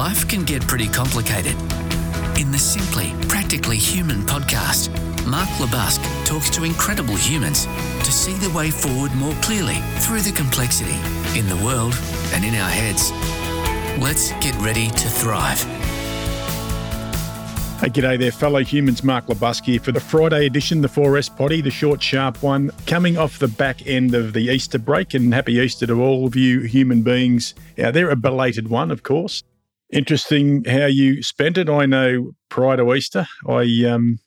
life 0.00 0.26
can 0.26 0.44
get 0.44 0.66
pretty 0.66 0.88
complicated. 0.88 1.54
In 2.40 2.50
the 2.50 2.58
Simply 2.58 3.12
Practically 3.28 3.76
Human 3.76 4.22
podcast, 4.22 4.88
Mark 5.26 5.50
LeBusque 5.60 6.24
talks 6.24 6.48
to 6.56 6.64
incredible 6.64 7.16
humans 7.16 7.66
to 7.66 8.10
see 8.10 8.32
the 8.32 8.50
way 8.56 8.70
forward 8.70 9.14
more 9.16 9.34
clearly 9.42 9.76
through 9.98 10.22
the 10.22 10.32
complexity 10.32 10.96
in 11.38 11.46
the 11.50 11.62
world 11.62 11.92
and 12.32 12.46
in 12.46 12.54
our 12.54 12.70
heads. 12.70 13.12
Let's 14.02 14.32
get 14.42 14.54
ready 14.62 14.88
to 14.88 15.08
thrive. 15.20 15.60
Hey, 17.80 17.90
g'day 17.90 18.18
there, 18.18 18.32
fellow 18.32 18.64
humans. 18.64 19.04
Mark 19.04 19.26
LeBusque 19.26 19.66
here 19.66 19.80
for 19.80 19.92
the 19.92 20.00
Friday 20.00 20.46
edition, 20.46 20.80
the 20.80 20.88
4S 20.88 21.36
Potty, 21.36 21.60
the 21.60 21.70
short, 21.70 22.02
sharp 22.02 22.42
one, 22.42 22.70
coming 22.86 23.18
off 23.18 23.38
the 23.38 23.48
back 23.48 23.86
end 23.86 24.14
of 24.14 24.32
the 24.32 24.48
Easter 24.48 24.78
break. 24.78 25.12
And 25.12 25.34
happy 25.34 25.56
Easter 25.56 25.86
to 25.88 26.02
all 26.02 26.26
of 26.26 26.36
you 26.36 26.60
human 26.60 27.02
beings 27.02 27.54
out 27.78 27.92
there. 27.92 28.08
A 28.08 28.16
belated 28.16 28.68
one, 28.68 28.90
of 28.90 29.02
course. 29.02 29.42
Interesting 29.92 30.64
how 30.64 30.86
you 30.86 31.22
spent 31.22 31.58
it. 31.58 31.68
I 31.68 31.86
know 31.86 32.32
prior 32.48 32.76
to 32.76 32.94
Easter, 32.94 33.26
I 33.48 33.62
um, 33.88 34.20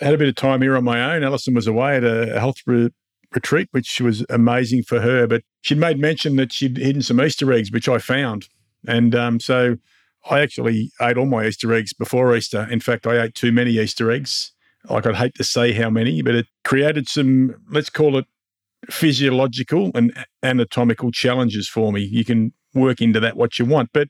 had 0.00 0.14
a 0.14 0.18
bit 0.18 0.28
of 0.28 0.34
time 0.34 0.60
here 0.60 0.76
on 0.76 0.84
my 0.84 1.14
own. 1.14 1.22
Alison 1.22 1.54
was 1.54 1.66
away 1.66 1.96
at 1.96 2.04
a 2.04 2.38
health 2.38 2.56
re- 2.66 2.90
retreat, 3.32 3.68
which 3.70 4.00
was 4.00 4.24
amazing 4.28 4.82
for 4.82 5.00
her. 5.00 5.26
But 5.26 5.42
she'd 5.62 5.78
made 5.78 5.98
mention 5.98 6.36
that 6.36 6.52
she'd 6.52 6.76
hidden 6.76 7.02
some 7.02 7.20
Easter 7.22 7.50
eggs, 7.52 7.72
which 7.72 7.88
I 7.88 7.98
found. 7.98 8.48
And 8.86 9.14
um, 9.14 9.40
so 9.40 9.76
I 10.30 10.40
actually 10.40 10.92
ate 11.00 11.16
all 11.16 11.26
my 11.26 11.46
Easter 11.46 11.72
eggs 11.72 11.92
before 11.94 12.36
Easter. 12.36 12.68
In 12.70 12.80
fact, 12.80 13.06
I 13.06 13.22
ate 13.22 13.34
too 13.34 13.52
many 13.52 13.72
Easter 13.72 14.10
eggs. 14.10 14.52
Like 14.88 15.06
I'd 15.06 15.16
hate 15.16 15.34
to 15.36 15.44
say 15.44 15.72
how 15.72 15.90
many, 15.90 16.22
but 16.22 16.34
it 16.34 16.46
created 16.64 17.08
some, 17.08 17.54
let's 17.70 17.90
call 17.90 18.16
it 18.16 18.26
physiological 18.90 19.90
and 19.94 20.12
anatomical 20.42 21.10
challenges 21.10 21.68
for 21.68 21.92
me. 21.92 22.02
You 22.02 22.24
can 22.24 22.52
work 22.74 23.00
into 23.00 23.20
that 23.20 23.36
what 23.36 23.58
you 23.58 23.64
want. 23.64 23.90
But 23.92 24.08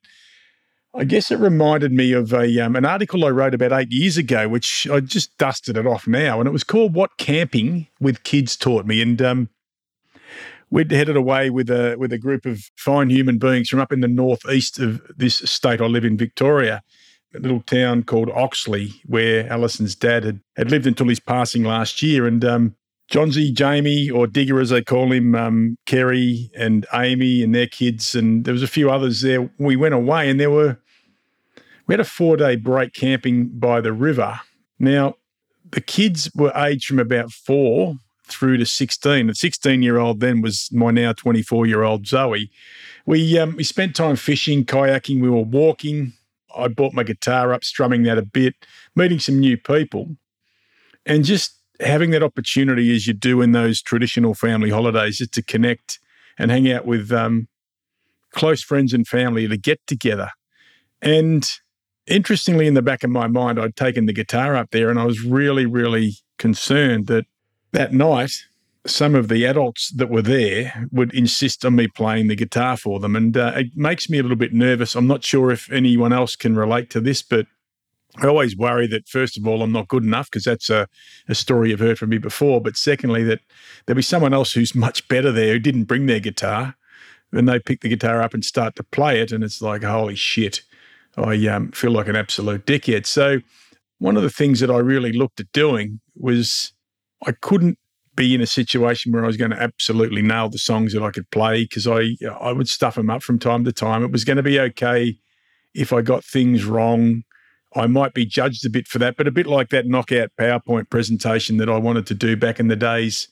I 0.94 1.04
guess 1.04 1.30
it 1.30 1.38
reminded 1.38 1.92
me 1.92 2.12
of 2.12 2.32
a 2.32 2.58
um, 2.60 2.74
an 2.74 2.84
article 2.84 3.24
I 3.24 3.28
wrote 3.28 3.54
about 3.54 3.72
eight 3.72 3.92
years 3.92 4.16
ago, 4.16 4.48
which 4.48 4.88
I 4.90 5.00
just 5.00 5.36
dusted 5.36 5.76
it 5.76 5.86
off 5.86 6.06
now, 6.06 6.40
and 6.40 6.48
it 6.48 6.52
was 6.52 6.64
called 6.64 6.94
"What 6.94 7.18
Camping 7.18 7.86
with 8.00 8.24
Kids 8.24 8.56
Taught 8.56 8.86
Me." 8.86 9.02
And 9.02 9.20
um, 9.20 9.48
we'd 10.70 10.90
headed 10.90 11.16
away 11.16 11.50
with 11.50 11.70
a 11.70 11.96
with 11.96 12.12
a 12.12 12.18
group 12.18 12.46
of 12.46 12.70
fine 12.76 13.10
human 13.10 13.38
beings 13.38 13.68
from 13.68 13.80
up 13.80 13.92
in 13.92 14.00
the 14.00 14.08
northeast 14.08 14.78
of 14.78 15.02
this 15.16 15.36
state 15.36 15.80
I 15.80 15.86
live 15.86 16.04
in, 16.04 16.16
Victoria, 16.16 16.82
a 17.34 17.38
little 17.38 17.60
town 17.60 18.02
called 18.02 18.30
Oxley, 18.30 18.94
where 19.06 19.50
Alison's 19.52 19.94
dad 19.94 20.24
had, 20.24 20.40
had 20.56 20.70
lived 20.70 20.86
until 20.86 21.08
his 21.08 21.20
passing 21.20 21.64
last 21.64 22.02
year. 22.02 22.26
And 22.26 22.44
um, 22.44 22.74
Johnsy, 23.08 23.52
Jamie, 23.52 24.10
or 24.10 24.26
Digger 24.26 24.60
as 24.60 24.70
they 24.70 24.82
call 24.82 25.12
him, 25.12 25.34
um, 25.34 25.78
Kerry 25.86 26.50
and 26.56 26.86
Amy 26.92 27.42
and 27.42 27.54
their 27.54 27.66
kids, 27.66 28.14
and 28.14 28.44
there 28.44 28.52
was 28.52 28.62
a 28.62 28.68
few 28.68 28.90
others 28.90 29.22
there. 29.22 29.50
We 29.58 29.76
went 29.76 29.94
away, 29.94 30.28
and 30.28 30.38
there 30.38 30.50
were 30.50 30.78
we 31.88 31.94
had 31.94 32.00
a 32.00 32.04
four 32.04 32.36
day 32.36 32.54
break 32.54 32.92
camping 32.92 33.48
by 33.48 33.80
the 33.80 33.92
river. 33.92 34.40
Now 34.78 35.16
the 35.70 35.80
kids 35.80 36.30
were 36.34 36.52
aged 36.54 36.86
from 36.86 37.00
about 37.00 37.32
four 37.32 37.96
through 38.26 38.58
to 38.58 38.66
16. 38.66 39.26
The 39.26 39.34
16 39.34 39.82
year 39.82 39.98
old 39.98 40.20
then 40.20 40.42
was 40.42 40.68
my 40.70 40.90
now 40.90 41.12
24 41.12 41.66
year 41.66 41.82
old 41.82 42.06
Zoe. 42.06 42.50
We, 43.06 43.38
um, 43.38 43.56
we 43.56 43.64
spent 43.64 43.96
time 43.96 44.16
fishing, 44.16 44.64
kayaking, 44.64 45.22
we 45.22 45.30
were 45.30 45.42
walking. 45.42 46.12
I 46.54 46.68
brought 46.68 46.92
my 46.92 47.02
guitar 47.02 47.52
up, 47.52 47.64
strumming 47.64 48.02
that 48.04 48.18
a 48.18 48.22
bit, 48.22 48.54
meeting 48.94 49.18
some 49.18 49.38
new 49.38 49.56
people, 49.56 50.16
and 51.06 51.24
just 51.24 51.54
having 51.80 52.10
that 52.10 52.22
opportunity 52.22 52.94
as 52.94 53.06
you 53.06 53.14
do 53.14 53.40
in 53.40 53.52
those 53.52 53.80
traditional 53.80 54.34
family 54.34 54.70
holidays 54.70 55.18
just 55.18 55.32
to 55.34 55.42
connect 55.42 56.00
and 56.38 56.50
hang 56.50 56.70
out 56.70 56.84
with 56.84 57.12
um, 57.12 57.48
close 58.32 58.62
friends 58.62 58.92
and 58.92 59.06
family 59.06 59.46
to 59.46 59.56
get 59.56 59.86
together. 59.86 60.30
And 61.00 61.48
interestingly, 62.08 62.66
in 62.66 62.74
the 62.74 62.82
back 62.82 63.04
of 63.04 63.10
my 63.10 63.26
mind, 63.26 63.60
I'd 63.60 63.76
taken 63.76 64.06
the 64.06 64.12
guitar 64.12 64.56
up 64.56 64.70
there 64.70 64.90
and 64.90 64.98
I 64.98 65.04
was 65.04 65.22
really, 65.22 65.66
really 65.66 66.14
concerned 66.38 67.06
that 67.06 67.26
that 67.72 67.92
night, 67.92 68.32
some 68.86 69.14
of 69.14 69.28
the 69.28 69.44
adults 69.44 69.90
that 69.90 70.08
were 70.08 70.22
there 70.22 70.86
would 70.90 71.12
insist 71.12 71.64
on 71.64 71.76
me 71.76 71.88
playing 71.88 72.28
the 72.28 72.36
guitar 72.36 72.76
for 72.76 73.00
them. 73.00 73.14
And 73.14 73.36
uh, 73.36 73.52
it 73.56 73.76
makes 73.76 74.08
me 74.08 74.18
a 74.18 74.22
little 74.22 74.36
bit 74.36 74.54
nervous. 74.54 74.94
I'm 74.94 75.06
not 75.06 75.24
sure 75.24 75.50
if 75.50 75.70
anyone 75.70 76.12
else 76.12 76.36
can 76.36 76.56
relate 76.56 76.88
to 76.90 77.00
this, 77.00 77.22
but 77.22 77.46
I 78.16 78.26
always 78.26 78.56
worry 78.56 78.86
that, 78.88 79.08
first 79.08 79.36
of 79.36 79.46
all, 79.46 79.62
I'm 79.62 79.72
not 79.72 79.88
good 79.88 80.02
enough 80.02 80.30
because 80.30 80.44
that's 80.44 80.70
a, 80.70 80.88
a 81.28 81.34
story 81.34 81.70
you've 81.70 81.80
heard 81.80 81.98
from 81.98 82.08
me 82.10 82.18
before. 82.18 82.60
But 82.60 82.76
secondly, 82.76 83.22
that 83.24 83.40
there'll 83.86 83.96
be 83.96 84.02
someone 84.02 84.32
else 84.32 84.52
who's 84.52 84.74
much 84.74 85.06
better 85.08 85.30
there 85.30 85.52
who 85.52 85.58
didn't 85.58 85.84
bring 85.84 86.06
their 86.06 86.20
guitar 86.20 86.74
and 87.32 87.48
they 87.48 87.58
pick 87.58 87.82
the 87.82 87.88
guitar 87.88 88.22
up 88.22 88.32
and 88.32 88.44
start 88.44 88.74
to 88.76 88.82
play 88.82 89.20
it. 89.20 89.32
And 89.32 89.44
it's 89.44 89.60
like, 89.60 89.82
holy 89.82 90.14
shit, 90.14 90.62
I 91.16 91.46
um, 91.48 91.72
feel 91.72 91.90
like 91.90 92.08
an 92.08 92.16
absolute 92.16 92.66
dickhead. 92.66 93.06
So, 93.06 93.40
one 93.98 94.16
of 94.16 94.22
the 94.22 94.30
things 94.30 94.60
that 94.60 94.70
I 94.70 94.78
really 94.78 95.12
looked 95.12 95.40
at 95.40 95.50
doing 95.52 96.00
was 96.14 96.72
I 97.26 97.32
couldn't 97.32 97.78
be 98.14 98.34
in 98.34 98.40
a 98.40 98.46
situation 98.46 99.12
where 99.12 99.24
I 99.24 99.26
was 99.26 99.36
going 99.36 99.50
to 99.52 99.60
absolutely 99.60 100.22
nail 100.22 100.48
the 100.48 100.58
songs 100.58 100.92
that 100.92 101.02
I 101.02 101.10
could 101.10 101.30
play 101.30 101.64
because 101.64 101.86
I 101.86 102.16
I 102.40 102.52
would 102.52 102.68
stuff 102.68 102.96
them 102.96 103.10
up 103.10 103.22
from 103.22 103.38
time 103.38 103.64
to 103.64 103.72
time. 103.72 104.04
It 104.04 104.12
was 104.12 104.24
going 104.24 104.36
to 104.36 104.42
be 104.42 104.60
okay 104.60 105.18
if 105.74 105.92
I 105.92 106.02
got 106.02 106.24
things 106.24 106.64
wrong. 106.64 107.22
I 107.76 107.86
might 107.86 108.14
be 108.14 108.24
judged 108.24 108.64
a 108.66 108.70
bit 108.70 108.88
for 108.88 108.98
that, 108.98 109.16
but 109.16 109.28
a 109.28 109.30
bit 109.30 109.46
like 109.46 109.68
that 109.70 109.86
knockout 109.86 110.30
PowerPoint 110.38 110.90
presentation 110.90 111.58
that 111.58 111.68
I 111.68 111.76
wanted 111.76 112.06
to 112.06 112.14
do 112.14 112.36
back 112.36 112.58
in 112.58 112.68
the 112.68 112.76
days 112.76 113.28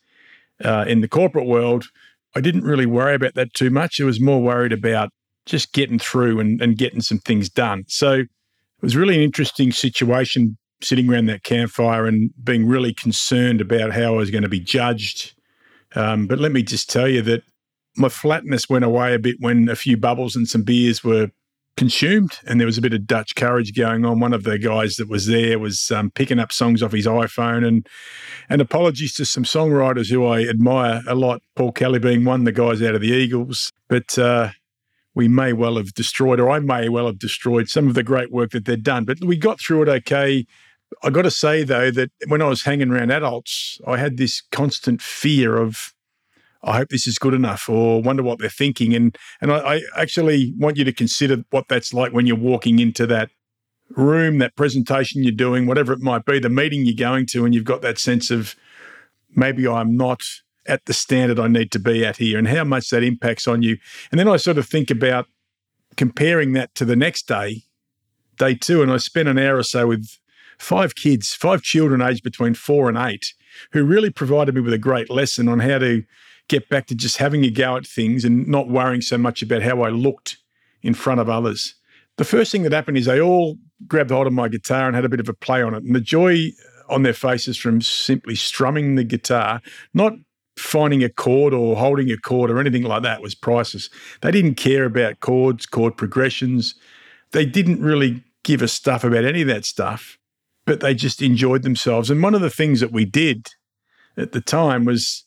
uh, 0.64 0.84
in 0.86 1.00
the 1.00 1.08
corporate 1.08 1.46
world. 1.46 1.86
I 2.34 2.40
didn't 2.40 2.64
really 2.64 2.86
worry 2.86 3.14
about 3.14 3.34
that 3.34 3.54
too 3.54 3.70
much. 3.70 4.00
I 4.00 4.04
was 4.04 4.20
more 4.20 4.42
worried 4.42 4.72
about 4.72 5.10
just 5.46 5.72
getting 5.72 5.98
through 5.98 6.40
and, 6.40 6.60
and 6.60 6.76
getting 6.76 7.00
some 7.00 7.18
things 7.18 7.48
done. 7.48 7.84
So 7.88 8.12
it 8.12 8.28
was 8.82 8.96
really 8.96 9.14
an 9.14 9.22
interesting 9.22 9.72
situation 9.72 10.58
sitting 10.82 11.10
around 11.10 11.26
that 11.26 11.44
campfire 11.44 12.06
and 12.06 12.30
being 12.42 12.66
really 12.66 12.92
concerned 12.92 13.60
about 13.60 13.92
how 13.92 14.14
I 14.14 14.18
was 14.18 14.30
going 14.30 14.42
to 14.42 14.48
be 14.48 14.60
judged. 14.60 15.34
Um, 15.94 16.26
but 16.26 16.38
let 16.38 16.52
me 16.52 16.62
just 16.62 16.90
tell 16.90 17.08
you 17.08 17.22
that 17.22 17.42
my 17.96 18.10
flatness 18.10 18.68
went 18.68 18.84
away 18.84 19.14
a 19.14 19.18
bit 19.18 19.36
when 19.40 19.68
a 19.68 19.76
few 19.76 19.96
bubbles 19.96 20.36
and 20.36 20.46
some 20.46 20.62
beers 20.62 21.02
were 21.02 21.30
consumed, 21.76 22.38
and 22.46 22.58
there 22.58 22.66
was 22.66 22.78
a 22.78 22.82
bit 22.82 22.92
of 22.92 23.06
Dutch 23.06 23.34
courage 23.34 23.74
going 23.74 24.04
on. 24.04 24.20
One 24.20 24.32
of 24.32 24.44
the 24.44 24.58
guys 24.58 24.96
that 24.96 25.08
was 25.08 25.26
there 25.26 25.58
was 25.58 25.90
um, 25.90 26.10
picking 26.10 26.38
up 26.38 26.52
songs 26.52 26.82
off 26.82 26.92
his 26.92 27.06
iPhone, 27.06 27.66
and 27.66 27.86
and 28.48 28.60
apologies 28.60 29.14
to 29.14 29.24
some 29.24 29.44
songwriters 29.44 30.10
who 30.10 30.26
I 30.26 30.42
admire 30.42 31.02
a 31.06 31.14
lot. 31.14 31.42
Paul 31.54 31.72
Kelly 31.72 31.98
being 31.98 32.24
one, 32.24 32.44
the 32.44 32.52
guys 32.52 32.82
out 32.82 32.94
of 32.94 33.00
the 33.00 33.12
Eagles, 33.12 33.72
but. 33.88 34.18
Uh, 34.18 34.50
we 35.16 35.28
may 35.28 35.54
well 35.54 35.78
have 35.78 35.94
destroyed, 35.94 36.38
or 36.38 36.50
I 36.50 36.60
may 36.60 36.90
well 36.90 37.06
have 37.06 37.18
destroyed 37.18 37.70
some 37.70 37.88
of 37.88 37.94
the 37.94 38.02
great 38.02 38.30
work 38.30 38.50
that 38.50 38.66
they'd 38.66 38.82
done. 38.82 39.06
But 39.06 39.24
we 39.24 39.36
got 39.36 39.58
through 39.58 39.82
it 39.82 39.88
okay. 39.88 40.46
I 41.02 41.10
got 41.10 41.22
to 41.22 41.30
say 41.30 41.64
though 41.64 41.90
that 41.90 42.10
when 42.28 42.42
I 42.42 42.48
was 42.48 42.62
hanging 42.62 42.90
around 42.90 43.10
adults, 43.10 43.80
I 43.86 43.96
had 43.96 44.18
this 44.18 44.42
constant 44.52 45.00
fear 45.00 45.56
of, 45.56 45.94
I 46.62 46.76
hope 46.76 46.90
this 46.90 47.06
is 47.06 47.18
good 47.18 47.32
enough, 47.32 47.66
or 47.66 48.02
wonder 48.02 48.22
what 48.22 48.38
they're 48.38 48.50
thinking. 48.50 48.94
And 48.94 49.16
and 49.40 49.50
I, 49.50 49.76
I 49.76 49.80
actually 49.96 50.52
want 50.58 50.76
you 50.76 50.84
to 50.84 50.92
consider 50.92 51.44
what 51.48 51.66
that's 51.68 51.94
like 51.94 52.12
when 52.12 52.26
you're 52.26 52.36
walking 52.36 52.78
into 52.78 53.06
that 53.06 53.30
room, 53.90 54.36
that 54.38 54.54
presentation 54.54 55.22
you're 55.22 55.32
doing, 55.32 55.66
whatever 55.66 55.94
it 55.94 56.00
might 56.00 56.26
be, 56.26 56.38
the 56.38 56.50
meeting 56.50 56.84
you're 56.84 56.94
going 56.94 57.24
to, 57.26 57.46
and 57.46 57.54
you've 57.54 57.64
got 57.64 57.80
that 57.80 57.98
sense 57.98 58.30
of 58.30 58.54
maybe 59.34 59.66
I'm 59.66 59.96
not 59.96 60.22
at 60.68 60.84
the 60.86 60.92
standard 60.92 61.38
I 61.38 61.48
need 61.48 61.70
to 61.72 61.78
be 61.78 62.04
at 62.04 62.16
here, 62.16 62.38
and 62.38 62.48
how 62.48 62.64
much 62.64 62.90
that 62.90 63.02
impacts 63.02 63.46
on 63.46 63.62
you. 63.62 63.78
And 64.10 64.18
then 64.18 64.28
I 64.28 64.36
sort 64.36 64.58
of 64.58 64.66
think 64.66 64.90
about 64.90 65.26
comparing 65.96 66.52
that 66.52 66.74
to 66.74 66.84
the 66.84 66.96
next 66.96 67.26
day, 67.28 67.62
day 68.38 68.54
two, 68.54 68.82
and 68.82 68.92
I 68.92 68.98
spent 68.98 69.28
an 69.28 69.38
hour 69.38 69.56
or 69.56 69.62
so 69.62 69.86
with 69.86 70.18
five 70.58 70.94
kids, 70.94 71.34
five 71.34 71.62
children 71.62 72.02
aged 72.02 72.22
between 72.22 72.54
four 72.54 72.88
and 72.88 72.98
eight, 72.98 73.32
who 73.72 73.84
really 73.84 74.10
provided 74.10 74.54
me 74.54 74.60
with 74.60 74.74
a 74.74 74.78
great 74.78 75.10
lesson 75.10 75.48
on 75.48 75.60
how 75.60 75.78
to 75.78 76.04
get 76.48 76.68
back 76.68 76.86
to 76.86 76.94
just 76.94 77.16
having 77.16 77.44
a 77.44 77.50
go 77.50 77.76
at 77.76 77.86
things 77.86 78.24
and 78.24 78.46
not 78.46 78.68
worrying 78.68 79.00
so 79.00 79.18
much 79.18 79.42
about 79.42 79.62
how 79.62 79.82
I 79.82 79.88
looked 79.88 80.38
in 80.82 80.94
front 80.94 81.20
of 81.20 81.28
others. 81.28 81.74
The 82.16 82.24
first 82.24 82.52
thing 82.52 82.62
that 82.62 82.72
happened 82.72 82.96
is 82.96 83.06
they 83.06 83.20
all 83.20 83.58
grabbed 83.86 84.10
hold 84.10 84.26
of 84.26 84.32
my 84.32 84.48
guitar 84.48 84.86
and 84.86 84.94
had 84.94 85.04
a 85.04 85.08
bit 85.08 85.20
of 85.20 85.28
a 85.28 85.34
play 85.34 85.62
on 85.62 85.74
it. 85.74 85.82
And 85.82 85.94
the 85.94 86.00
joy 86.00 86.50
on 86.88 87.02
their 87.02 87.12
faces 87.12 87.56
from 87.56 87.80
simply 87.80 88.34
strumming 88.36 88.94
the 88.94 89.04
guitar, 89.04 89.60
not 89.92 90.12
finding 90.58 91.02
a 91.04 91.08
chord 91.08 91.52
or 91.52 91.76
holding 91.76 92.10
a 92.10 92.16
chord 92.16 92.50
or 92.50 92.58
anything 92.58 92.82
like 92.82 93.02
that 93.02 93.22
was 93.22 93.34
priceless. 93.34 93.90
They 94.22 94.30
didn't 94.30 94.54
care 94.54 94.84
about 94.84 95.20
chords, 95.20 95.66
chord 95.66 95.96
progressions. 95.96 96.74
They 97.32 97.44
didn't 97.44 97.82
really 97.82 98.22
give 98.42 98.62
a 98.62 98.68
stuff 98.68 99.04
about 99.04 99.24
any 99.24 99.42
of 99.42 99.48
that 99.48 99.64
stuff 99.64 100.18
but 100.66 100.80
they 100.80 100.94
just 100.94 101.22
enjoyed 101.22 101.62
themselves. 101.62 102.10
And 102.10 102.22
one 102.22 102.34
of 102.34 102.40
the 102.40 102.50
things 102.50 102.80
that 102.80 102.92
we 102.92 103.04
did 103.04 103.48
at 104.16 104.32
the 104.32 104.40
time 104.40 104.84
was 104.84 105.24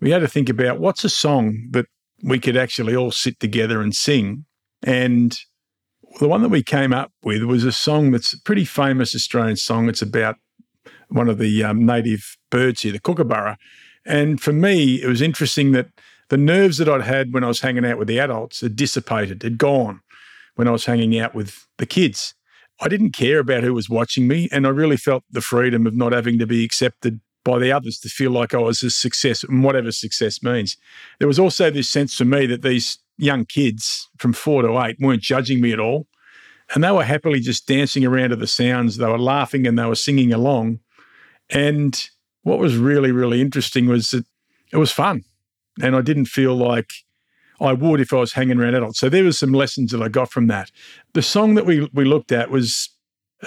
we 0.00 0.10
had 0.10 0.20
to 0.20 0.28
think 0.28 0.48
about 0.48 0.80
what's 0.80 1.04
a 1.04 1.10
song 1.10 1.68
that 1.72 1.86
we 2.22 2.38
could 2.38 2.56
actually 2.56 2.96
all 2.96 3.10
sit 3.10 3.38
together 3.40 3.82
and 3.82 3.94
sing. 3.94 4.46
And 4.82 5.36
the 6.20 6.28
one 6.28 6.42
that 6.42 6.48
we 6.48 6.62
came 6.62 6.92
up 6.92 7.12
with 7.22 7.42
was 7.42 7.64
a 7.64 7.72
song 7.72 8.12
that's 8.12 8.32
a 8.32 8.40
pretty 8.40 8.64
famous 8.64 9.14
Australian 9.14 9.56
song. 9.56 9.88
It's 9.88 10.02
about 10.02 10.36
one 11.08 11.28
of 11.28 11.38
the 11.38 11.64
um, 11.64 11.84
native 11.84 12.36
birds 12.50 12.82
here, 12.82 12.92
the 12.92 13.00
kookaburra. 13.00 13.58
And 14.06 14.40
for 14.40 14.52
me, 14.52 15.02
it 15.02 15.08
was 15.08 15.20
interesting 15.20 15.72
that 15.72 15.88
the 16.28 16.36
nerves 16.36 16.78
that 16.78 16.88
I'd 16.88 17.02
had 17.02 17.32
when 17.32 17.44
I 17.44 17.48
was 17.48 17.60
hanging 17.60 17.84
out 17.84 17.98
with 17.98 18.08
the 18.08 18.20
adults 18.20 18.60
had 18.60 18.76
dissipated, 18.76 19.42
had 19.42 19.58
gone 19.58 20.00
when 20.54 20.68
I 20.68 20.70
was 20.70 20.86
hanging 20.86 21.18
out 21.18 21.34
with 21.34 21.66
the 21.78 21.86
kids. 21.86 22.34
I 22.80 22.88
didn't 22.88 23.12
care 23.12 23.38
about 23.38 23.62
who 23.62 23.74
was 23.74 23.88
watching 23.88 24.28
me, 24.28 24.48
and 24.52 24.66
I 24.66 24.70
really 24.70 24.96
felt 24.96 25.24
the 25.30 25.40
freedom 25.40 25.86
of 25.86 25.94
not 25.94 26.12
having 26.12 26.38
to 26.38 26.46
be 26.46 26.64
accepted 26.64 27.20
by 27.44 27.58
the 27.58 27.72
others 27.72 27.98
to 28.00 28.08
feel 28.08 28.32
like 28.32 28.54
I 28.54 28.58
was 28.58 28.82
a 28.82 28.90
success, 28.90 29.44
and 29.44 29.62
whatever 29.62 29.92
success 29.92 30.42
means. 30.42 30.76
There 31.18 31.28
was 31.28 31.38
also 31.38 31.70
this 31.70 31.88
sense 31.88 32.14
for 32.14 32.24
me 32.24 32.46
that 32.46 32.62
these 32.62 32.98
young 33.18 33.44
kids 33.44 34.08
from 34.18 34.32
four 34.32 34.62
to 34.62 34.78
eight 34.82 34.96
weren't 35.00 35.22
judging 35.22 35.60
me 35.60 35.72
at 35.72 35.80
all. 35.80 36.06
And 36.74 36.82
they 36.82 36.90
were 36.90 37.04
happily 37.04 37.40
just 37.40 37.66
dancing 37.68 38.04
around 38.04 38.30
to 38.30 38.36
the 38.36 38.46
sounds. 38.46 38.96
They 38.96 39.06
were 39.06 39.18
laughing 39.18 39.66
and 39.66 39.78
they 39.78 39.86
were 39.86 39.94
singing 39.94 40.32
along. 40.32 40.80
And 41.48 42.08
what 42.46 42.60
was 42.60 42.76
really, 42.76 43.10
really 43.10 43.40
interesting 43.40 43.88
was 43.88 44.10
that 44.12 44.24
it 44.72 44.76
was 44.76 44.92
fun. 44.92 45.24
And 45.82 45.96
I 45.96 46.00
didn't 46.00 46.26
feel 46.26 46.54
like 46.54 46.90
I 47.60 47.72
would 47.72 48.00
if 48.00 48.12
I 48.12 48.18
was 48.18 48.34
hanging 48.34 48.60
around 48.60 48.76
adults. 48.76 49.00
So 49.00 49.08
there 49.08 49.24
was 49.24 49.36
some 49.36 49.50
lessons 49.50 49.90
that 49.90 50.00
I 50.00 50.08
got 50.08 50.30
from 50.30 50.46
that. 50.46 50.70
The 51.12 51.22
song 51.22 51.56
that 51.56 51.66
we 51.66 51.90
we 51.92 52.04
looked 52.04 52.30
at 52.30 52.52
was 52.52 52.88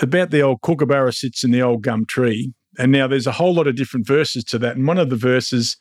about 0.01 0.31
the 0.31 0.41
old 0.41 0.59
kookaburra 0.59 1.13
sits 1.13 1.45
in 1.45 1.51
the 1.51 1.61
old 1.61 1.81
gum 1.81 2.05
tree. 2.05 2.53
And 2.77 2.91
now 2.91 3.07
there's 3.07 3.25
a 3.25 3.31
whole 3.31 3.53
lot 3.53 3.67
of 3.67 3.77
different 3.77 4.05
verses 4.05 4.43
to 4.45 4.59
that. 4.59 4.75
And 4.75 4.85
one 4.85 4.97
of 4.97 5.09
the 5.09 5.15
verses 5.15 5.77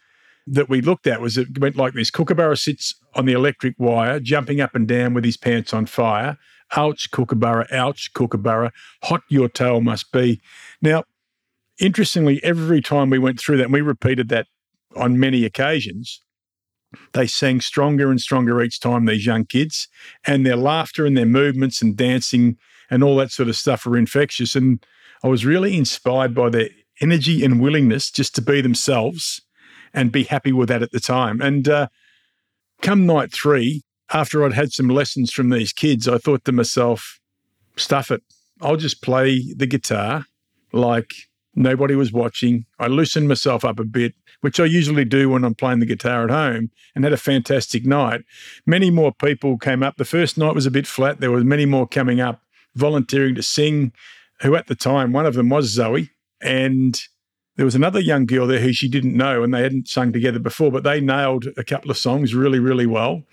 that 0.47 0.69
we 0.69 0.81
looked 0.81 1.09
at 1.09 1.21
was 1.21 1.37
it 1.37 1.59
went 1.59 1.75
like 1.75 1.94
this 1.94 2.12
Kookaburra 2.12 2.56
sits 2.56 2.94
on 3.17 3.26
the 3.26 3.32
electric 3.32 3.75
wire, 3.81 4.21
jumping 4.21 4.61
up 4.61 4.76
and 4.76 4.87
down 4.87 5.12
with 5.12 5.25
his 5.25 5.37
pants 5.37 5.75
on 5.75 5.87
fire. 5.87 6.38
Ouch, 6.76 7.11
Kookaburra, 7.11 7.67
ouch, 7.73 8.12
Kookaburra, 8.14 8.71
hot 9.03 9.23
your 9.29 9.49
tail 9.49 9.81
must 9.81 10.12
be. 10.12 10.41
Now, 10.81 11.03
interestingly, 11.78 12.42
every 12.42 12.80
time 12.80 13.10
we 13.10 13.19
went 13.19 13.40
through 13.40 13.58
that, 13.58 13.64
and 13.64 13.72
we 13.72 13.80
repeated 13.80 14.28
that 14.28 14.46
on 14.96 15.19
many 15.19 15.44
occasions, 15.44 16.22
they 17.12 17.26
sang 17.26 17.60
stronger 17.60 18.10
and 18.10 18.20
stronger 18.20 18.62
each 18.62 18.80
time, 18.80 19.04
these 19.04 19.26
young 19.26 19.44
kids, 19.44 19.88
and 20.26 20.44
their 20.44 20.56
laughter 20.56 21.04
and 21.04 21.16
their 21.16 21.26
movements 21.26 21.82
and 21.82 21.96
dancing 21.96 22.56
and 22.90 23.02
all 23.02 23.16
that 23.16 23.30
sort 23.30 23.48
of 23.48 23.56
stuff 23.56 23.84
were 23.84 23.96
infectious. 23.96 24.56
And 24.56 24.84
I 25.22 25.28
was 25.28 25.44
really 25.44 25.76
inspired 25.76 26.34
by 26.34 26.48
their 26.48 26.70
energy 27.00 27.44
and 27.44 27.60
willingness 27.60 28.10
just 28.10 28.34
to 28.36 28.42
be 28.42 28.60
themselves 28.60 29.42
and 29.92 30.12
be 30.12 30.25
happy 30.25 30.52
with 30.52 30.69
that 30.69 30.82
at 30.82 30.92
the 30.92 31.00
time. 31.00 31.40
And 31.40 31.69
uh, 31.69 31.88
come 32.82 33.06
night 33.06 33.32
three, 33.32 33.82
after 34.10 34.44
I'd 34.44 34.54
had 34.54 34.72
some 34.72 34.88
lessons 34.88 35.32
from 35.32 35.50
these 35.50 35.72
kids, 35.72 36.08
I 36.08 36.19
thought 36.19 36.44
to 36.46 36.52
myself, 36.52 37.20
stuff 37.76 38.10
it. 38.10 38.22
I'll 38.60 38.76
just 38.76 39.02
play 39.02 39.52
the 39.54 39.66
guitar 39.66 40.25
like 40.72 41.12
nobody 41.55 41.95
was 41.95 42.12
watching. 42.12 42.67
I 42.79 42.87
loosened 42.87 43.29
myself 43.29 43.65
up 43.65 43.79
a 43.79 43.85
bit, 43.85 44.15
which 44.41 44.61
I 44.61 44.65
usually 44.65 45.05
do 45.05 45.29
when 45.29 45.45
I'm 45.45 45.55
playing 45.55 45.81
the 45.81 45.87
guitar 45.87 46.25
at 46.25 46.31
home, 46.31 46.71
and 46.95 47.05
had 47.05 47.12
a 47.12 47.19
fantastic 47.19 47.85
night. 47.85 48.23
Many 48.67 48.91
more 48.91 49.12
people 49.12 49.59
came 49.59 49.83
up. 49.83 49.97
The 49.97 50.05
first 50.05 50.39
night 50.39 50.55
was 50.55 50.67
a 50.67 50.71
bit 50.71 50.87
flat. 50.87 51.21
There 51.21 51.31
were 51.31 51.45
many 51.45 51.67
more 51.67 51.87
coming 51.87 52.21
up, 52.21 52.43
volunteering 52.75 53.35
to 53.35 53.43
sing, 53.43 53.93
who 54.41 54.55
at 54.55 54.67
the 54.67 54.75
time, 54.75 55.12
one 55.12 55.27
of 55.27 55.35
them 55.35 55.49
was 55.49 55.67
Zoe. 55.67 56.11
And 56.41 57.00
there 57.56 57.65
was 57.65 57.75
another 57.75 58.00
young 58.00 58.25
girl 58.25 58.47
there 58.47 58.61
who 58.61 58.73
she 58.73 58.89
didn't 58.89 59.17
know 59.17 59.43
and 59.43 59.53
they 59.53 59.62
hadn't 59.62 59.89
sung 59.89 60.12
together 60.12 60.39
before, 60.39 60.71
but 60.71 60.85
they 60.85 61.00
nailed 61.00 61.47
a 61.56 61.65
couple 61.65 61.91
of 61.91 61.99
songs 61.99 62.35
really, 62.35 62.61
really 62.61 62.87
well. 62.87 63.25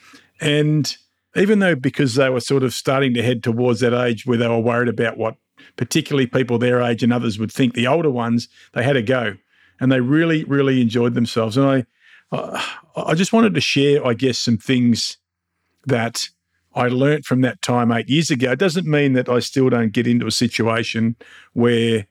And 0.42 0.96
even 1.36 1.60
though 1.60 1.76
because 1.76 2.16
they 2.16 2.30
were 2.30 2.40
sort 2.40 2.64
of 2.64 2.74
starting 2.74 3.14
to 3.14 3.22
head 3.22 3.44
towards 3.44 3.82
that 3.82 3.94
age 3.94 4.26
where 4.26 4.38
they 4.38 4.48
were 4.48 4.60
worried 4.60 4.90
about 4.90 5.18
what 5.18 5.36
particularly 5.78 6.28
people 6.28 6.58
their 6.58 6.82
age 6.82 7.04
and 7.04 7.14
others 7.14 7.40
would 7.40 7.52
think, 7.52 7.74
the 7.74 7.88
older 7.88 8.10
ones, 8.10 8.48
they 8.74 8.84
had 8.84 8.96
a 8.96 9.02
go 9.02 9.36
and 9.80 9.92
they 9.92 10.00
really, 10.00 10.44
really 10.46 10.82
enjoyed 10.82 11.14
themselves. 11.14 11.58
And 11.58 11.86
I, 12.32 12.66
I 12.96 13.14
just 13.14 13.34
wanted 13.34 13.54
to 13.56 13.62
share, 13.62 14.06
I 14.06 14.14
guess, 14.14 14.40
some 14.40 14.58
things 14.58 15.18
that 15.86 16.28
I 16.74 16.88
learnt 16.88 17.26
from 17.26 17.42
that 17.42 17.62
time 17.62 17.92
eight 17.92 18.10
years 18.10 18.30
ago. 18.30 18.52
It 18.52 18.60
doesn't 18.60 18.88
mean 18.88 19.14
that 19.14 19.30
I 19.30 19.40
still 19.40 19.70
don't 19.70 19.94
get 19.94 20.08
into 20.08 20.28
a 20.28 20.32
situation 20.32 21.16
where 21.54 22.08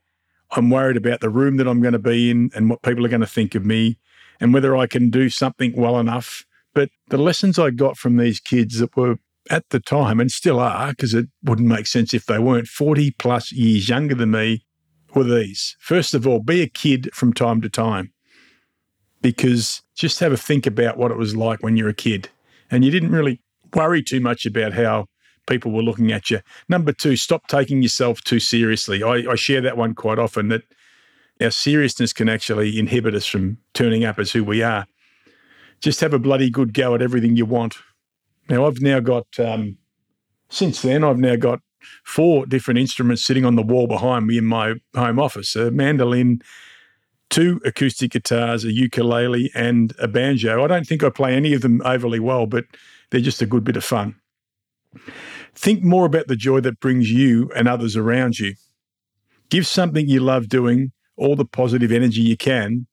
I'm 0.53 0.71
worried 0.71 0.97
about 0.97 1.21
the 1.21 1.31
room 1.31 1.57
that 1.57 1.69
I'm 1.69 1.83
going 1.83 1.93
to 1.93 1.99
be 1.99 2.31
in 2.31 2.51
and 2.55 2.71
what 2.71 2.83
people 2.83 3.05
are 3.05 3.11
going 3.11 3.21
to 3.21 3.27
think 3.27 3.55
of 3.55 3.65
me 3.65 3.99
and 4.41 4.55
whether 4.55 4.77
I 4.77 4.87
can 4.87 5.11
do 5.11 5.29
something 5.29 5.75
well 5.77 5.99
enough. 5.99 6.47
But 6.75 6.91
the 7.09 7.19
lessons 7.19 7.59
I 7.59 7.71
got 7.71 7.97
from 7.97 8.17
these 8.17 8.41
kids 8.41 8.79
that 8.79 8.97
were 8.97 9.19
at 9.51 9.69
the 9.71 9.81
time 9.81 10.21
and 10.21 10.31
still 10.31 10.59
are, 10.59 10.91
because 10.91 11.15
it 11.15 11.27
wouldn't 11.43 11.69
make 11.69 11.87
sense 11.87 12.15
if 12.15 12.27
they 12.27 12.39
weren't 12.39 12.67
40 12.67 13.13
plus 13.13 13.53
years 13.53 13.89
younger 13.89 14.15
than 14.15 14.31
me, 14.31 14.65
were 15.15 15.25
these. 15.25 15.77
First 15.81 16.15
of 16.15 16.27
all, 16.27 16.41
be 16.41 16.61
a 16.63 16.69
kid 16.69 17.11
from 17.15 17.33
time 17.33 17.61
to 17.61 17.69
time 17.69 18.13
because 19.23 19.83
just 19.95 20.21
have 20.21 20.33
a 20.33 20.37
think 20.37 20.67
about 20.67 20.99
what 20.99 21.11
it 21.11 21.17
was 21.17 21.37
like 21.37 21.63
when 21.63 21.77
you're 21.77 21.89
a 21.89 21.95
kid 21.95 22.29
and 22.71 22.85
you 22.85 22.91
didn't 22.91 23.13
really 23.13 23.41
worry 23.73 24.03
too 24.03 24.21
much 24.21 24.45
about 24.45 24.73
how 24.73 25.07
people 25.47 25.73
were 25.73 25.83
looking 25.83 26.13
at 26.13 26.31
you. 26.31 26.41
Number 26.69 26.93
two, 26.93 27.17
stop 27.17 27.47
taking 27.49 27.83
yourself 27.83 28.23
too 28.23 28.41
seriously. 28.41 29.03
I, 29.03 29.31
I 29.31 29.35
share 29.35 29.61
that 29.61 29.77
one 29.77 29.95
quite 29.95 30.19
often 30.19 30.49
that 30.49 30.63
our 31.41 31.51
seriousness 31.51 32.13
can 32.13 32.29
actually 32.29 32.79
inhibit 32.79 33.15
us 33.15 33.27
from 33.27 33.59
turning 33.73 34.05
up 34.05 34.19
as 34.19 34.33
who 34.33 34.45
we 34.45 34.63
are. 34.63 34.87
Just 35.81 36.01
have 36.01 36.15
a 36.15 36.19
bloody 36.19 36.51
good 36.51 36.73
go 36.73 36.95
at 36.95 37.03
everything 37.03 37.37
you 37.37 37.47
want. 37.47 37.77
Now, 38.49 38.67
I've 38.67 38.81
now 38.81 39.01
got, 39.01 39.27
um, 39.39 39.79
since 40.49 40.83
then, 40.83 41.05
I've 41.05 41.19
now 41.19 41.37
got 41.37 41.61
four 42.05 42.47
different 42.47 42.79
instruments 42.79 43.25
sitting 43.25 43.45
on 43.45 43.57
the 43.57 43.63
wall 43.63 43.87
behind 43.87 44.27
me 44.27 44.39
in 44.39 44.45
my 44.45 44.75
home 44.95 45.19
office 45.19 45.57
a 45.57 45.71
mandolin, 45.71 46.41
two 47.31 47.61
acoustic 47.65 48.13
guitars, 48.13 48.65
a 48.65 48.73
ukulele, 48.73 49.51
and 49.55 49.93
a 49.99 50.09
banjo. 50.09 50.63
I 50.63 50.67
don't 50.67 50.87
think 50.87 51.03
I 51.03 51.11
play 51.11 51.35
any 51.35 51.53
of 51.53 51.63
them 51.63 51.83
overly 51.85 52.21
well, 52.21 52.47
but 52.47 52.65
they're 53.11 53.21
just 53.21 53.43
a 53.43 53.47
good 53.47 53.65
bit 53.65 53.77
of 53.77 53.85
fun. 53.85 54.17
Think 55.55 55.83
more 55.83 56.07
about 56.07 56.29
the 56.29 56.37
joy 56.37 56.61
that 56.61 56.81
brings 56.81 57.11
you 57.11 57.51
and 57.55 57.69
others 57.69 57.97
around 57.97 58.39
you. 58.39 58.55
Give 59.51 59.67
something 59.67 60.09
you 60.09 60.21
love 60.21 60.49
doing 60.49 60.93
all 61.17 61.37
the 61.37 61.45
positive 61.45 61.93
energy 61.93 62.21
you 62.21 62.37
can. 62.37 62.87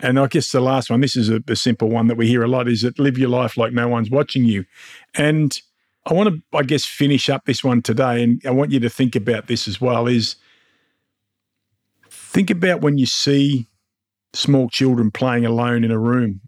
And 0.00 0.18
I 0.18 0.26
guess 0.26 0.52
the 0.52 0.60
last 0.60 0.90
one, 0.90 1.00
this 1.00 1.16
is 1.16 1.28
a, 1.30 1.42
a 1.48 1.56
simple 1.56 1.88
one 1.88 2.08
that 2.08 2.16
we 2.16 2.26
hear 2.26 2.42
a 2.42 2.48
lot, 2.48 2.68
is 2.68 2.82
that 2.82 2.98
live 2.98 3.18
your 3.18 3.28
life 3.28 3.56
like 3.56 3.72
no 3.72 3.88
one's 3.88 4.10
watching 4.10 4.44
you. 4.44 4.64
And 5.14 5.58
I 6.04 6.14
want 6.14 6.28
to, 6.28 6.56
I 6.56 6.62
guess, 6.62 6.84
finish 6.84 7.28
up 7.28 7.44
this 7.46 7.64
one 7.64 7.82
today. 7.82 8.22
And 8.22 8.42
I 8.46 8.50
want 8.50 8.72
you 8.72 8.80
to 8.80 8.90
think 8.90 9.16
about 9.16 9.46
this 9.46 9.66
as 9.66 9.80
well 9.80 10.06
is 10.06 10.36
think 12.10 12.50
about 12.50 12.82
when 12.82 12.98
you 12.98 13.06
see 13.06 13.66
small 14.32 14.68
children 14.68 15.10
playing 15.10 15.46
alone 15.46 15.82
in 15.82 15.90
a 15.90 15.98
room 15.98 16.42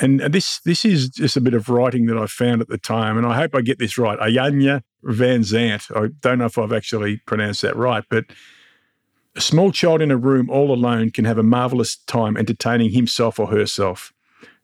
and 0.00 0.20
this 0.20 0.60
this 0.60 0.84
is 0.84 1.08
just 1.08 1.36
a 1.36 1.40
bit 1.40 1.54
of 1.54 1.68
writing 1.68 2.06
that 2.06 2.16
I 2.16 2.26
found 2.26 2.60
at 2.60 2.68
the 2.68 2.78
time, 2.78 3.16
and 3.16 3.26
I 3.26 3.34
hope 3.34 3.54
I 3.54 3.60
get 3.60 3.78
this 3.78 3.98
right. 3.98 4.18
Ayanya 4.18 4.82
Van 5.02 5.40
Zant. 5.40 5.90
I 5.96 6.12
don't 6.20 6.38
know 6.38 6.44
if 6.44 6.58
I've 6.58 6.72
actually 6.72 7.18
pronounced 7.26 7.62
that 7.62 7.76
right, 7.76 8.04
but 8.08 8.26
a 9.36 9.40
small 9.40 9.72
child 9.72 10.02
in 10.02 10.10
a 10.10 10.16
room 10.16 10.50
all 10.50 10.72
alone 10.72 11.10
can 11.10 11.24
have 11.24 11.38
a 11.38 11.42
marvelous 11.42 11.96
time 11.96 12.36
entertaining 12.36 12.90
himself 12.90 13.38
or 13.38 13.48
herself. 13.48 14.12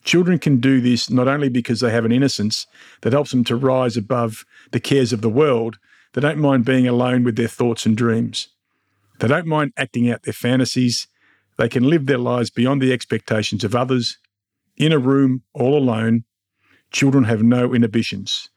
Children 0.04 0.38
can 0.38 0.60
do 0.60 0.80
this 0.80 1.10
not 1.10 1.28
only 1.28 1.48
because 1.48 1.80
they 1.80 1.90
have 1.90 2.04
an 2.04 2.12
innocence 2.12 2.66
that 3.02 3.12
helps 3.12 3.30
them 3.30 3.44
to 3.44 3.56
rise 3.56 3.96
above 3.96 4.44
the 4.70 4.80
cares 4.80 5.12
of 5.12 5.20
the 5.20 5.28
world, 5.28 5.78
they 6.12 6.20
don't 6.20 6.38
mind 6.38 6.64
being 6.64 6.86
alone 6.86 7.24
with 7.24 7.36
their 7.36 7.48
thoughts 7.48 7.86
and 7.86 7.96
dreams. 7.96 8.48
They 9.18 9.28
don't 9.28 9.46
mind 9.46 9.72
acting 9.76 10.10
out 10.10 10.22
their 10.22 10.32
fantasies. 10.32 11.08
They 11.58 11.68
can 11.68 11.84
live 11.84 12.06
their 12.06 12.18
lives 12.18 12.50
beyond 12.50 12.80
the 12.82 12.92
expectations 12.92 13.64
of 13.64 13.74
others 13.74 14.18
in 14.76 14.92
a 14.92 14.98
room 14.98 15.42
all 15.54 15.76
alone, 15.76 16.24
children 16.90 17.24
have 17.24 17.42
no 17.42 17.74
inhibitions. 17.74 18.50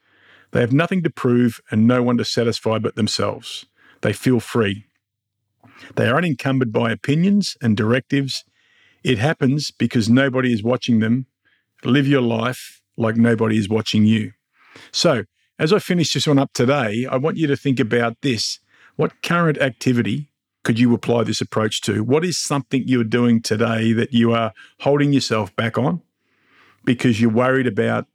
They 0.52 0.60
have 0.60 0.72
nothing 0.72 1.02
to 1.04 1.10
prove 1.10 1.60
and 1.70 1.86
no 1.86 2.02
one 2.02 2.18
to 2.18 2.24
satisfy 2.24 2.78
but 2.78 2.96
themselves. 2.96 3.66
They 4.02 4.12
feel 4.12 4.40
free. 4.40 4.86
They 5.96 6.08
are 6.08 6.16
unencumbered 6.16 6.72
by 6.72 6.90
opinions 6.90 7.56
and 7.60 7.76
directives. 7.76 8.44
It 9.02 9.18
happens 9.18 9.70
because 9.70 10.08
nobody 10.08 10.52
is 10.52 10.62
watching 10.62 11.00
them. 11.00 11.26
Live 11.84 12.06
your 12.06 12.22
life 12.22 12.82
like 12.96 13.16
nobody 13.16 13.56
is 13.58 13.68
watching 13.68 14.04
you. 14.04 14.32
So, 14.92 15.24
as 15.58 15.72
I 15.72 15.78
finish 15.78 16.12
this 16.12 16.26
one 16.26 16.38
up 16.38 16.52
today, 16.52 17.06
I 17.10 17.16
want 17.16 17.36
you 17.36 17.46
to 17.46 17.56
think 17.56 17.80
about 17.80 18.16
this. 18.22 18.60
What 18.96 19.22
current 19.22 19.58
activity 19.58 20.28
could 20.62 20.78
you 20.78 20.94
apply 20.94 21.24
this 21.24 21.40
approach 21.40 21.80
to? 21.82 22.04
What 22.04 22.24
is 22.24 22.38
something 22.38 22.82
you're 22.86 23.04
doing 23.04 23.40
today 23.42 23.92
that 23.92 24.12
you 24.12 24.32
are 24.32 24.52
holding 24.80 25.12
yourself 25.12 25.54
back 25.56 25.78
on? 25.78 26.02
because 26.84 27.20
you're 27.20 27.30
worried 27.30 27.66
about 27.66 28.06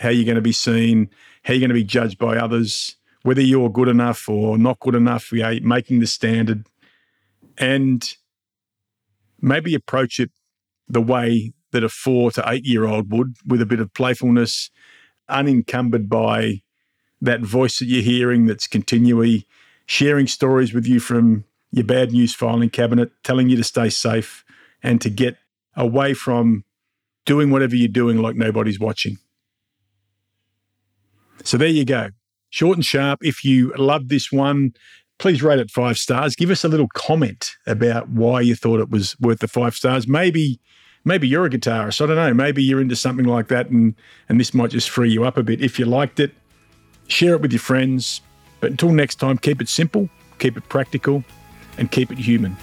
how 0.00 0.08
you're 0.08 0.24
going 0.24 0.36
to 0.36 0.40
be 0.40 0.52
seen, 0.52 1.10
how 1.42 1.52
you're 1.52 1.60
going 1.60 1.68
to 1.68 1.74
be 1.74 1.84
judged 1.84 2.18
by 2.18 2.36
others, 2.36 2.96
whether 3.22 3.40
you're 3.40 3.70
good 3.70 3.88
enough 3.88 4.28
or 4.28 4.58
not 4.58 4.78
good 4.80 4.94
enough, 4.94 5.32
you 5.32 5.60
making 5.62 6.00
the 6.00 6.06
standard, 6.06 6.64
and 7.58 8.14
maybe 9.40 9.74
approach 9.74 10.18
it 10.18 10.30
the 10.88 11.02
way 11.02 11.52
that 11.72 11.84
a 11.84 11.88
four 11.88 12.30
to 12.30 12.44
eight 12.46 12.64
year 12.64 12.86
old 12.86 13.12
would, 13.12 13.36
with 13.46 13.60
a 13.60 13.66
bit 13.66 13.80
of 13.80 13.92
playfulness, 13.92 14.70
unencumbered 15.28 16.08
by 16.08 16.62
that 17.20 17.40
voice 17.40 17.78
that 17.78 17.86
you're 17.86 18.02
hearing 18.02 18.46
that's 18.46 18.66
continually 18.66 19.46
sharing 19.86 20.26
stories 20.26 20.72
with 20.72 20.86
you 20.86 21.00
from 21.00 21.44
your 21.70 21.84
bad 21.84 22.12
news 22.12 22.34
filing 22.34 22.70
cabinet, 22.70 23.10
telling 23.24 23.48
you 23.48 23.56
to 23.56 23.64
stay 23.64 23.90
safe 23.90 24.44
and 24.82 25.00
to 25.00 25.10
get 25.10 25.36
away 25.76 26.14
from 26.14 26.64
doing 27.26 27.50
whatever 27.50 27.76
you're 27.76 27.88
doing 27.88 28.18
like 28.18 28.36
nobody's 28.36 28.80
watching. 28.80 29.18
So 31.44 31.56
there 31.56 31.68
you 31.68 31.84
go. 31.84 32.10
Short 32.50 32.78
and 32.78 32.84
sharp. 32.84 33.20
If 33.22 33.44
you 33.44 33.72
love 33.76 34.08
this 34.08 34.32
one, 34.32 34.72
please 35.18 35.42
rate 35.42 35.58
it 35.58 35.70
five 35.70 35.98
stars. 35.98 36.34
Give 36.34 36.50
us 36.50 36.64
a 36.64 36.68
little 36.68 36.88
comment 36.88 37.56
about 37.66 38.08
why 38.08 38.40
you 38.40 38.54
thought 38.54 38.80
it 38.80 38.90
was 38.90 39.18
worth 39.20 39.40
the 39.40 39.48
five 39.48 39.74
stars. 39.74 40.08
Maybe 40.08 40.60
maybe 41.04 41.28
you're 41.28 41.46
a 41.46 41.50
guitarist. 41.50 42.00
I 42.00 42.06
don't 42.06 42.16
know. 42.16 42.34
Maybe 42.34 42.62
you're 42.62 42.80
into 42.80 42.96
something 42.96 43.26
like 43.26 43.48
that 43.48 43.68
and 43.68 43.94
and 44.28 44.40
this 44.40 44.54
might 44.54 44.70
just 44.70 44.90
free 44.90 45.10
you 45.10 45.24
up 45.24 45.36
a 45.36 45.42
bit. 45.42 45.60
If 45.60 45.78
you 45.78 45.84
liked 45.84 46.20
it, 46.20 46.32
share 47.08 47.34
it 47.34 47.40
with 47.40 47.52
your 47.52 47.60
friends. 47.60 48.20
But 48.60 48.70
until 48.70 48.90
next 48.90 49.16
time, 49.16 49.38
keep 49.38 49.60
it 49.60 49.68
simple, 49.68 50.08
keep 50.38 50.56
it 50.56 50.68
practical, 50.68 51.22
and 51.76 51.90
keep 51.90 52.10
it 52.10 52.18
human. 52.18 52.56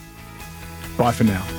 Bye 0.97 1.12
for 1.12 1.24
now. 1.24 1.54